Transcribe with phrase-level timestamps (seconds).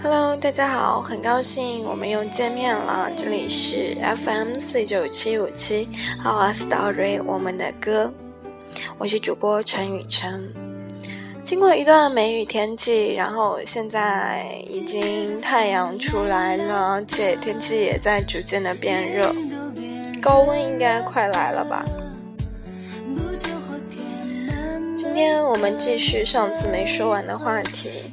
[0.00, 3.10] Hello，大家好，很高兴我们又见面了。
[3.16, 5.88] 这里是 FM 四九七五七
[6.24, 8.12] ，Our Story，我们的歌。
[8.96, 10.54] 我是主播陈雨辰。
[11.42, 19.34] 经过一段梅雨天气，然后现在已经太阳出来了，而且天气也在逐渐的变热，
[20.22, 21.84] 高温应该快来了吧。
[24.96, 28.12] 今天我们继续上次没说完的话题。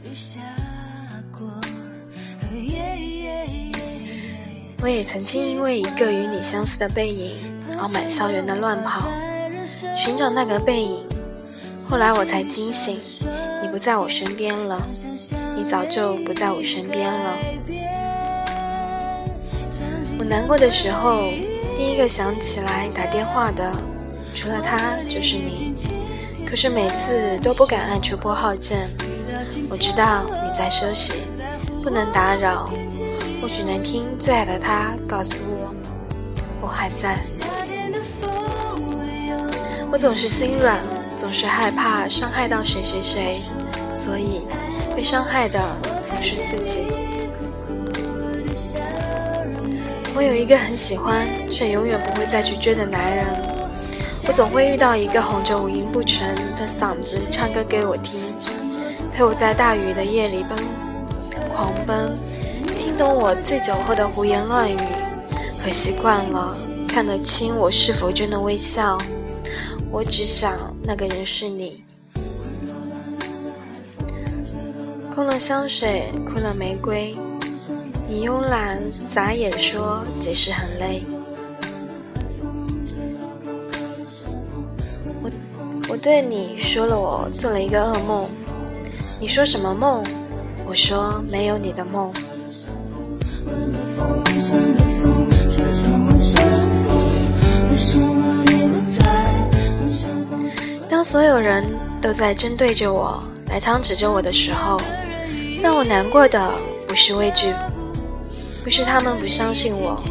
[4.82, 7.40] 我也曾经因为一个与你相似的背影，
[7.80, 9.10] 而满校园的乱跑，
[9.96, 11.04] 寻找那个背影。
[11.90, 13.00] 后来我才惊醒，
[13.64, 14.88] 你不在我身边了，
[15.56, 17.38] 你早就不在我身边了。
[20.20, 21.32] 我难过的时候，
[21.76, 23.72] 第一个想起来打电话的，
[24.36, 25.74] 除了他就是你。
[26.46, 28.90] 可是每次都不敢按出拨号键，
[29.68, 31.14] 我知道你在休息，
[31.86, 32.72] 不能打扰，
[33.44, 35.72] 我只能听最爱的他告诉我，
[36.60, 37.20] 我还在。
[39.92, 40.80] 我总是心软，
[41.16, 43.44] 总是害怕伤害到谁谁谁，
[43.94, 44.48] 所以
[44.96, 45.62] 被伤害的
[46.02, 46.88] 总是自己。
[50.16, 53.28] 我有一个很喜欢却永远不会再去追的男人。
[54.28, 58.34] 我总会遇到一个哄着五音不全的嗓子唱歌给我听，
[59.12, 60.58] 陪我在大雨的夜里奔
[61.56, 62.18] 狂奔，
[62.76, 64.78] 听懂我醉酒后的胡言乱语，
[65.64, 68.98] 可习惯了看得清我是否真的微笑。
[69.90, 71.86] 我只想那个人是你。
[75.10, 77.16] 空了香水，空了玫瑰，
[78.06, 81.06] 你慵懒撒野说解释很累。
[85.88, 88.30] 我对你说了，我做了一个噩梦。
[89.22, 90.04] 你说什么梦？
[90.68, 92.12] 我说没有你的梦。
[100.90, 101.64] 当所有人
[102.02, 104.80] 都在针对着我，来枪指着我的时候，
[105.62, 106.52] 让我难过的
[106.88, 107.54] 不是畏惧，
[108.64, 110.02] 不是他们不相信我，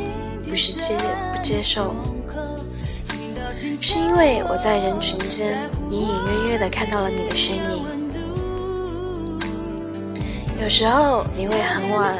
[0.49, 0.97] 不是接
[1.33, 1.95] 不接受。
[3.81, 5.59] 是因为我在人群间
[5.91, 7.94] 隐隐约约的看到了你的身影。
[10.65, 12.17] 有时候你会很晚、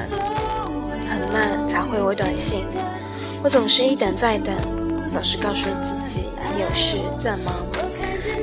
[1.09, 2.67] 很慢才回我短信，
[3.43, 4.55] 我总是一等再等，
[5.11, 7.67] 总是告诉自己你有事在忙。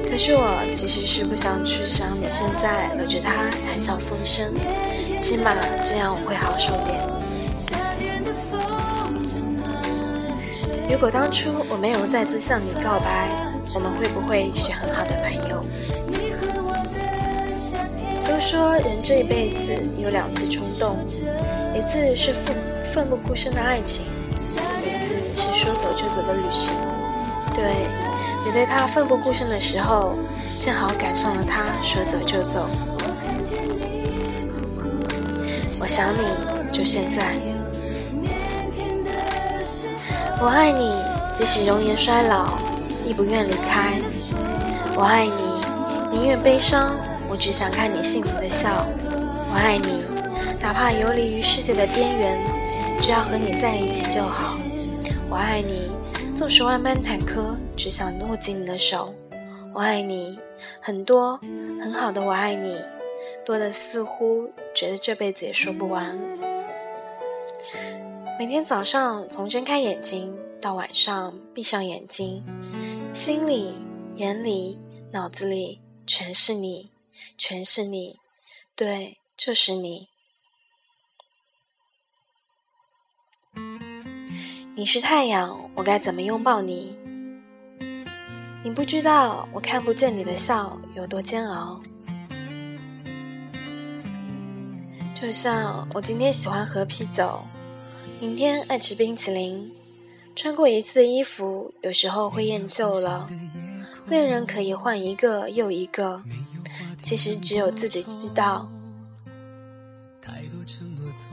[0.10, 4.52] 可是我其实是不想去想你现在搂着他谈笑风生，
[5.20, 5.54] 起码
[5.86, 7.00] 这样我会好受点。
[10.90, 13.30] 如果当初我没有再次向你告白，
[13.76, 15.64] 我们会不会是很好的朋友？
[18.31, 20.96] 都说人这一辈子有两次冲动，
[21.75, 24.06] 一次是奋奋不顾身的爱情，
[24.81, 26.74] 一次是说走就走的旅行。
[27.53, 27.66] 对，
[28.46, 30.16] 你对他奋不顾身的时候，
[30.62, 32.70] 正好赶上了他说走就走。
[35.81, 37.36] 我想你就现在。
[40.40, 40.96] 我爱你，
[41.34, 42.58] 即使容颜衰老，
[43.03, 44.00] 亦不愿离开。
[44.96, 46.96] 我爱你，宁愿悲伤，
[47.41, 48.85] 只想看你幸福的笑。
[49.50, 50.03] 我爱你，
[50.59, 52.40] 哪怕游离于世界的边缘，
[53.02, 54.59] 只要和你在一起就好。
[55.28, 55.90] 我爱你，
[56.35, 59.12] 纵使万般坎坷，只想握紧你的手。
[59.74, 60.38] 我爱你，
[60.79, 61.40] 很多
[61.81, 62.79] 很好的我爱你，
[63.44, 66.16] 多的似乎觉得这辈子也说不完。
[68.38, 70.31] 每天早上从睁开眼睛
[70.62, 72.44] 到晚上闭上眼睛，
[73.16, 73.73] 心里、
[74.18, 74.79] 眼里、
[75.12, 76.91] 脑子里全是你，
[77.38, 78.18] 全是你，
[78.76, 80.08] 对，就是你。
[84.76, 86.98] 你是太阳，我该怎么拥抱你？
[88.64, 91.82] 你不知道我看不见你的笑有多煎熬。
[95.14, 97.44] 就像我今天喜欢喝啤酒。
[98.20, 99.72] 明天爱吃冰淇淋，
[100.35, 103.28] 穿过一次衣服，有时候会厌旧了。
[104.08, 106.23] 恋人可以换一个又一个，
[107.02, 108.72] 其实只有自己知道。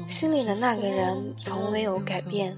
[0.07, 2.57] 心里的那个人从没有改变。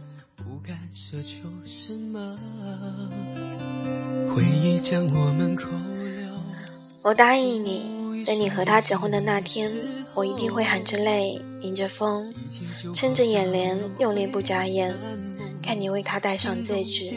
[7.03, 9.73] 我答应你，等你和他结婚的那天，
[10.15, 12.33] 我一定会含着泪，迎着风。
[12.95, 14.95] 撑着眼帘，用力不眨眼，
[15.63, 17.13] 看你为他戴上戒指。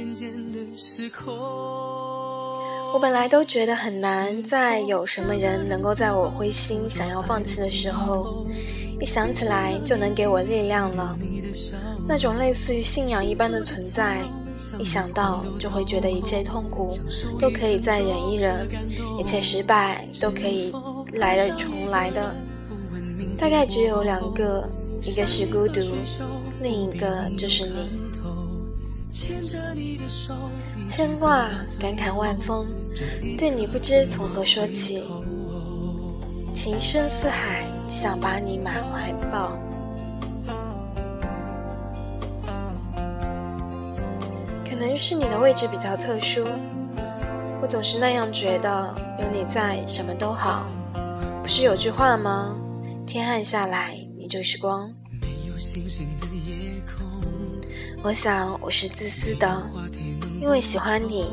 [2.94, 8.46] 我本来都觉得很难，再有什么人能够在我灰心想要放弃的时候，
[9.02, 11.18] 一想起来就能给我力量了。
[12.08, 14.22] 那种类似于信仰一般的存在，
[14.78, 16.96] 一想到就会觉得一切痛苦
[17.40, 18.70] 都可以再忍一忍，
[19.18, 20.72] 一切失败都可以
[21.14, 22.36] 来的重来的。
[23.40, 24.70] 大概只有两个，
[25.02, 25.82] 一个是孤独，
[26.62, 28.04] 另一个就是你。
[30.88, 31.48] 牵挂，
[31.80, 32.68] 感慨万分，
[33.38, 35.04] 对你不知从何说起。
[36.54, 39.58] 情深似海，只想把你满怀抱。
[44.64, 46.46] 可能是你的位置比较特殊，
[47.62, 50.68] 我总是那样觉得，有你在，什么都好。
[51.42, 52.56] 不是有句话吗？
[53.06, 54.92] 天暗下来，你就是光。
[58.04, 59.48] 我想我是自私的，
[60.44, 61.26] 因为喜欢你，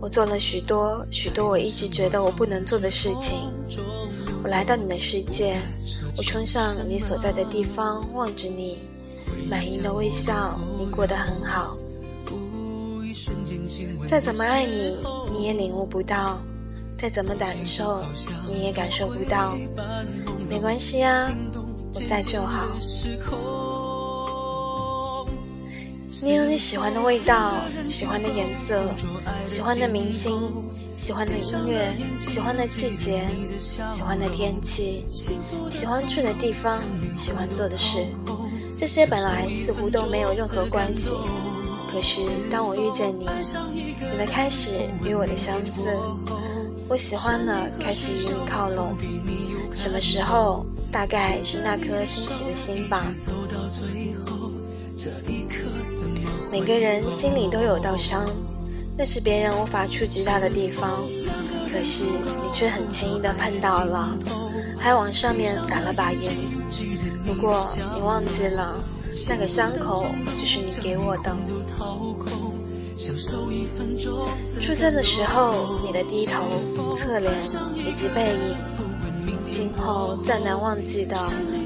[0.00, 3.52] 我做了许多许多我一直觉得我不能做的事情。
[4.42, 5.60] 我来到你的世界，
[6.16, 8.78] 我冲向你所在的地方，望着你，
[9.50, 11.76] 满意的微笑，你过得很好。
[14.06, 14.96] 再怎么爱你，
[15.30, 16.38] 你也领悟不到；
[16.96, 18.02] 再怎么感受，
[18.48, 19.58] 你也感受不到。
[20.48, 21.30] 没关系啊，
[21.94, 22.66] 我在就好。
[26.20, 28.92] 你有你喜欢的味道，喜欢的颜色，
[29.44, 30.50] 喜欢的明星，
[30.96, 33.24] 喜欢的音乐，喜欢的季节，
[33.88, 35.06] 喜欢的天气，
[35.70, 36.82] 喜欢去的地方，
[37.14, 38.04] 喜欢做的事，
[38.76, 41.12] 这些本来似乎都没有任何关系。
[41.90, 42.20] 可是
[42.50, 43.28] 当我遇见你，
[44.10, 44.70] 你的开始
[45.04, 45.88] 与我的相似，
[46.88, 48.96] 我喜欢的开始与你靠拢。
[49.74, 50.66] 什么时候？
[50.90, 53.14] 大概是那颗欣喜的心吧。
[56.50, 58.30] 每个人心里都有道伤，
[58.96, 61.04] 那是别人无法触及到的地方，
[61.70, 64.18] 可是你却很轻易的碰到了，
[64.78, 66.36] 还往上面撒了把盐。
[67.26, 68.82] 不过你忘记了，
[69.28, 70.06] 那个伤口
[70.36, 71.36] 就是你给我的。
[74.58, 77.32] 出现的时候，你的低头、侧脸
[77.76, 78.56] 以及背影，
[79.48, 81.14] 今后再难忘记的，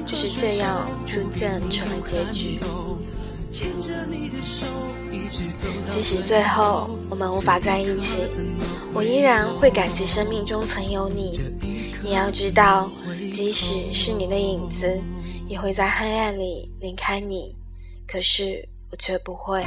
[0.05, 2.59] 就是这样初见成了结局。
[5.89, 8.17] 即使最后我们无法在一起，
[8.95, 11.39] 我依然会感激生命中曾有你。
[12.03, 12.89] 你要知道，
[13.31, 14.99] 即使是你的影子，
[15.47, 17.55] 也会在黑暗里离开你。
[18.07, 19.63] 可是我却不会。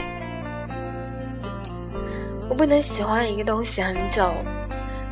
[2.49, 4.35] 我不能喜欢一个东西很久，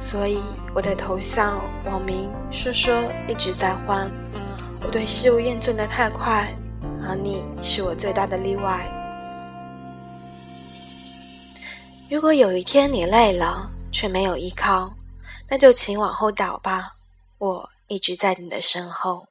[0.00, 0.38] 所以
[0.75, 2.93] 我的头像、网名、说说
[3.29, 4.11] 一直在换。
[4.85, 6.53] 我对事物厌倦的太快。
[7.06, 8.91] 而你是我最大的例外。
[12.11, 14.95] 如果有一天你累了却没有依靠，
[15.49, 16.97] 那就请往后倒吧，
[17.39, 19.27] 我一直在你的身后。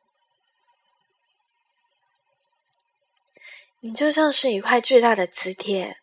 [3.79, 5.97] 你就像是一块巨大的磁铁，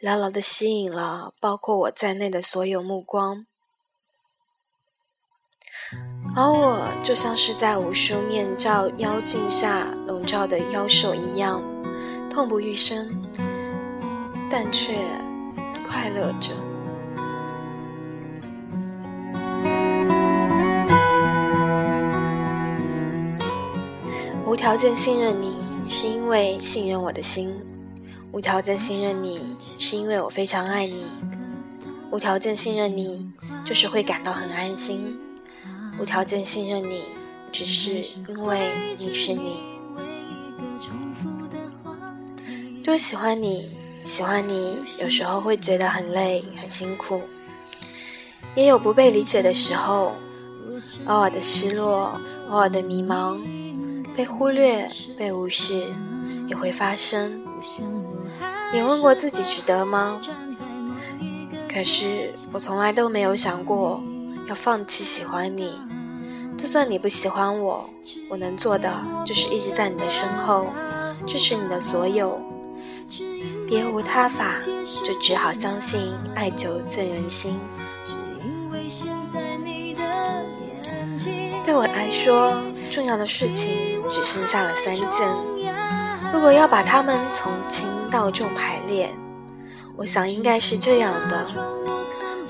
[0.00, 3.46] 牢牢的吸引了包括我在内的所有目光。
[6.38, 11.62] 而我就像是在无数面罩妖镜下笼罩的妖兽一样，
[12.28, 13.08] 痛不欲生，
[14.50, 14.98] 但却
[15.88, 16.52] 快乐着。
[24.44, 25.56] 无条件信任你，
[25.88, 27.48] 是因为信任我的心；
[28.32, 31.06] 无条件信任你，是因为我非常爱你；
[32.10, 33.26] 无条件信任你，
[33.64, 35.18] 就是会感到很安心。
[35.98, 37.04] 无条件信任你，
[37.50, 37.92] 只是
[38.28, 39.62] 因为你是你。
[42.84, 43.70] 多喜欢你，
[44.04, 47.22] 喜欢你，有时候会觉得很累、很辛苦，
[48.54, 50.14] 也有不被理解的时候，
[51.06, 53.40] 偶尔的失落，偶尔的迷茫，
[54.14, 55.82] 被忽略、被无视，
[56.46, 57.42] 也会发生。
[58.72, 60.20] 你问过自己值得吗？
[61.72, 64.02] 可是我从来都没有想过。
[64.48, 65.76] 要放弃喜欢你，
[66.56, 67.90] 就算你不喜欢我，
[68.28, 68.92] 我能做的
[69.24, 70.68] 就是一直在你的身后，
[71.26, 72.40] 支持你的所有，
[73.66, 74.54] 别无他法，
[75.04, 77.58] 就只好相信爱久见人心。
[81.64, 82.56] 对我来说，
[82.88, 85.36] 重要的事情只剩下了三件，
[86.32, 89.12] 如果要把它们从轻到重排列，
[89.96, 91.46] 我想应该是这样的：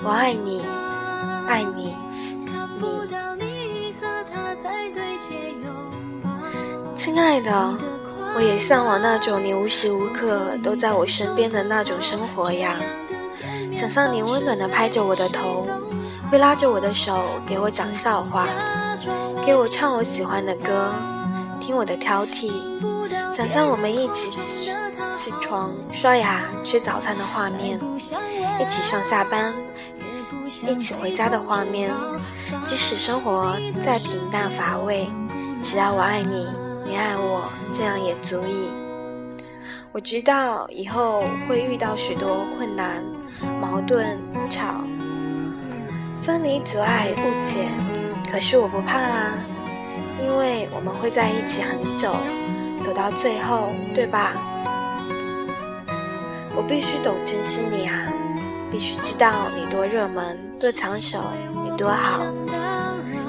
[0.05, 0.63] 我爱你。
[1.47, 1.95] 爱你，
[2.79, 3.07] 你，
[6.95, 7.79] 亲爱的，
[8.35, 12.77] 我也向往那种你无时无刻都在我身边的那种生活呀。
[13.73, 15.67] 想象你温暖的拍着我的头，
[16.31, 18.49] 会拉着我的手给我讲笑话，
[19.45, 20.91] 给我唱我喜欢的歌，
[21.61, 22.51] 听我的挑剔，
[23.33, 24.73] 想象我们一起起
[25.15, 27.81] 起床、刷牙、吃早餐的画面，
[28.61, 29.55] 一起上下班，
[30.67, 31.93] 一起回家的画面。
[32.65, 35.09] 即使生活再平淡乏味，
[35.61, 36.47] 只要我爱你，
[36.87, 38.71] 你爱我，这样也足以。
[39.93, 43.03] 我知道以后会遇到许多困难、
[43.61, 44.19] 矛盾、
[44.51, 44.85] 吵、
[46.23, 47.67] 分离、阻碍、误解，
[48.31, 49.39] 可是我不怕啊，
[50.21, 52.15] 因为我们会在一起很久，
[52.83, 54.35] 走到最后，对吧？
[56.55, 58.13] 我必须懂珍惜你啊，
[58.71, 61.23] 必须知道你多热门、多抢手，
[61.65, 62.23] 你多好。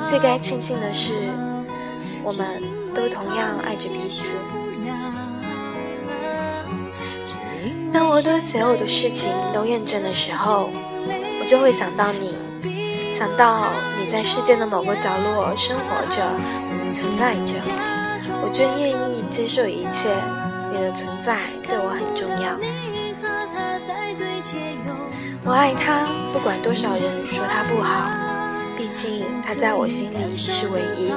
[0.05, 1.13] 最该庆幸的是，
[2.23, 4.33] 我们都同样爱着彼此。
[7.91, 10.69] 当我对所有的事情都验证的时候，
[11.41, 12.37] 我就会想到你，
[13.13, 16.23] 想到你在世界的某个角落生活着、
[16.93, 17.55] 存在着，
[18.41, 20.15] 我就愿意接受一切。
[20.69, 22.59] 你的存在对我很重要。
[25.47, 28.05] 我爱他，不管多少人说他不好，
[28.75, 31.13] 毕竟他在我心里是唯一。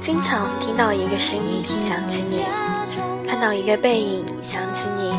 [0.00, 2.42] 经常听到一个声音想起你，
[3.28, 5.12] 看到一个背影想起你，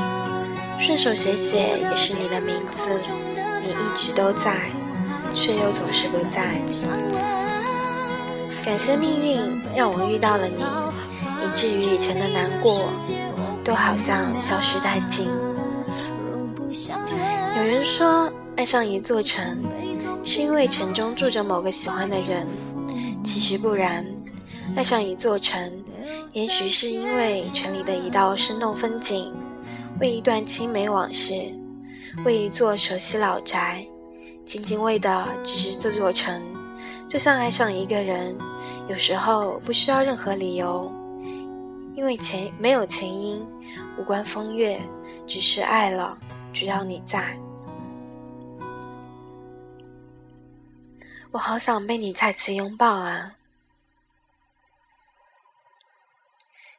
[0.79, 2.89] 顺手写写也是你的名字。
[3.61, 4.71] 你一直都在，
[5.35, 6.55] 却又总是不在。
[8.63, 10.63] 感谢命运让我遇到了你，
[11.45, 12.91] 以至于以前的难过
[13.69, 15.29] 都好像消失殆尽。
[17.55, 19.63] 有人说，爱上一座城，
[20.23, 22.47] 是因为城中住着某个喜欢的人，
[23.23, 24.03] 其实不然。
[24.75, 25.71] 爱上一座城，
[26.33, 29.31] 也许是因为城里的一道生动风景，
[30.01, 31.31] 为一段青梅往事，
[32.25, 33.85] 为一座熟悉老宅，
[34.43, 36.41] 仅仅为的只是这座城。
[37.07, 38.35] 就像爱上一个人，
[38.87, 40.91] 有时候不需要任何理由，
[41.99, 43.45] 因为前没有前因，
[43.97, 44.79] 无关风月，
[45.27, 46.17] 只是爱了，
[46.53, 47.37] 只要你在。
[51.29, 53.35] 我好想被你再次拥抱啊！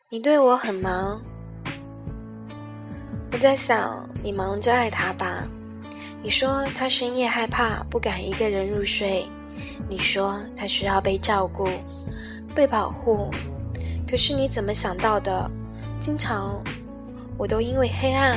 [0.08, 1.20] 你对我很忙，
[3.30, 5.46] 我在想，你忙就爱他吧。
[6.22, 9.28] 你说他深夜害怕，不敢一个人入睡。
[9.86, 11.68] 你说他需要被照顾、
[12.54, 13.30] 被保护。
[14.10, 15.48] 可是你怎么想到的？
[16.00, 16.60] 经常，
[17.38, 18.36] 我都因为黑暗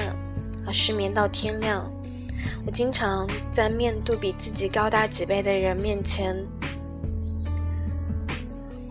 [0.67, 1.89] 而失眠到天亮。
[2.63, 6.35] 我经常在面对比自己高大几倍的人面前，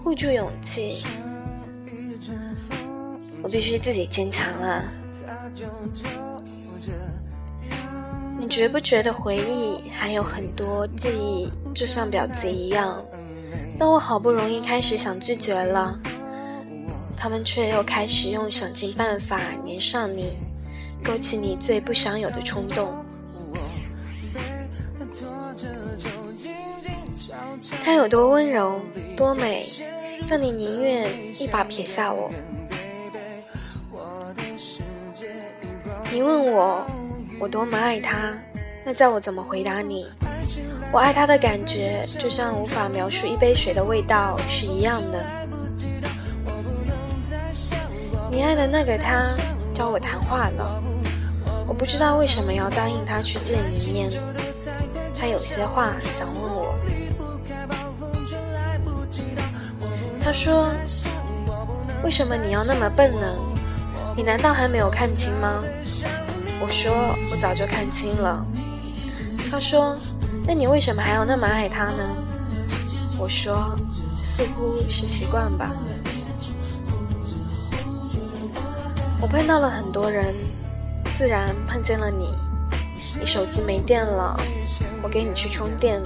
[0.02, 1.04] 护住勇气。
[3.44, 4.82] 我必须自己坚强啊！
[8.38, 13.00] 你觉不觉得回忆还有很多记忆，就像婊子一样？
[13.78, 15.98] 当我好不容易开始想拒绝了，
[17.22, 20.32] 他们却又开始用想尽办法粘上你，
[21.04, 22.92] 勾起你最不想有的冲动。
[27.80, 28.80] 他有多温柔，
[29.16, 29.68] 多美，
[30.28, 32.28] 让你宁愿一把撇下我。
[36.10, 36.84] 你问我，
[37.38, 38.36] 我多么爱他，
[38.84, 40.08] 那叫我怎么回答你？
[40.90, 45.24] 我爱他的感觉，就像无法描述一杯水的味道是一样的。
[48.42, 49.22] 你爱的那个他
[49.72, 50.82] 找我谈话了，
[51.64, 54.10] 我不知道为什么要答应他去见一面，
[55.16, 56.74] 他有些话想问我。
[60.20, 60.72] 他说
[62.02, 63.32] ：“为什么你要那么笨呢？”
[64.18, 65.62] 你难道还没有看清吗？
[66.60, 66.92] 我说
[67.30, 68.44] 我早就看清了。
[69.52, 69.96] 他说，
[70.44, 72.16] 那你为什么还要那么爱他呢？
[73.16, 73.78] 我说，
[74.24, 75.70] 似乎是习惯吧。
[79.22, 80.34] 我碰到了很多人，
[81.16, 82.34] 自然碰见了你。
[83.20, 84.36] 你手机没电了，
[85.00, 86.02] 我给你去充电。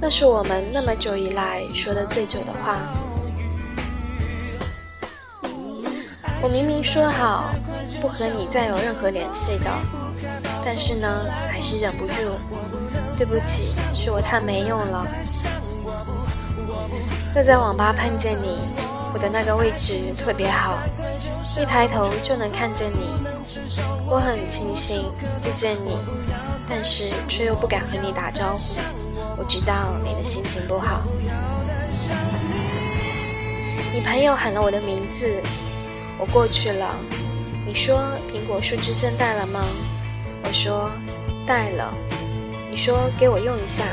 [0.00, 2.78] 那是我们那么久以来说的最久的话。
[6.42, 7.44] 我明明说好
[8.00, 9.70] 不和你再有任何联系的，
[10.64, 12.12] 但是呢，还是忍不住。
[13.16, 15.06] 对不起，是我太没用了。
[17.36, 18.58] 又在网吧碰见你，
[19.14, 20.76] 我的那个位置特别好，
[21.60, 23.14] 一抬头就能看见你。
[24.06, 25.12] 我很庆幸
[25.44, 25.96] 遇见你，
[26.68, 28.76] 但是却又不敢和你打招呼。
[29.36, 31.06] 我知道你的心情不好。
[33.92, 35.40] 你朋友喊了我的名字。
[36.18, 36.94] 我过去了，
[37.66, 39.64] 你说苹果树枝线带了吗？
[40.44, 40.90] 我说
[41.46, 41.94] 带了。
[42.70, 43.84] 你说给我用一下，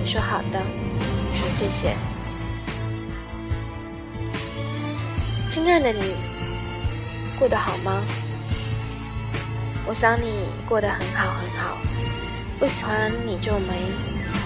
[0.00, 1.94] 我说好的，我说谢谢。
[5.50, 6.14] 亲爱的你，
[7.40, 8.02] 过得好吗？
[9.86, 11.78] 我想你过得很好很好。
[12.58, 13.74] 不喜欢你皱眉，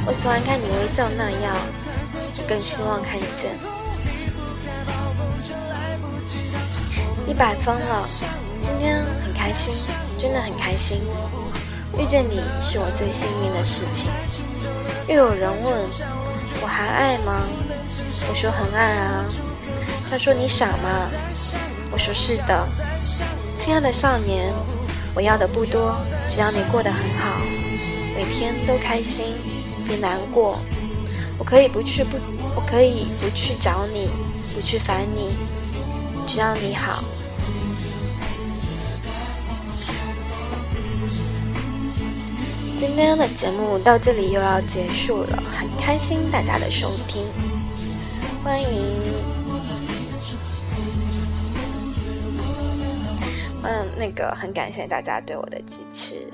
[0.06, 1.56] 我喜欢看你微笑那样，
[2.46, 3.58] 更希望看见。
[7.26, 8.08] 一百分了，
[8.62, 9.74] 今天很开心，
[10.16, 11.00] 真的很开心。
[11.98, 14.08] 遇见你是我最幸运的事情。
[15.08, 15.72] 又有人问
[16.62, 17.42] 我还爱吗？
[18.28, 19.24] 我说很爱啊。
[20.08, 21.10] 他说你傻吗？
[21.94, 22.68] 我说是的。
[23.56, 24.52] 亲爱的少年，
[25.14, 25.94] 我要的不多，
[26.26, 27.38] 只要你过得很好，
[28.16, 29.26] 每天都开心，
[29.86, 30.58] 别难过。
[31.38, 32.16] 我可以不去不，
[32.56, 34.10] 我可以不去找你，
[34.52, 35.36] 不去烦你，
[36.26, 37.04] 只要你好。
[42.76, 47.22] 今天的节目到这里又要结束了，很开心大家的收听，
[48.42, 48.82] 欢迎，
[53.64, 56.28] 嗯，那个很感谢大家对我的支持。